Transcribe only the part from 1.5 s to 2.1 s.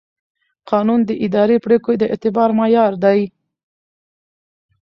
پرېکړو د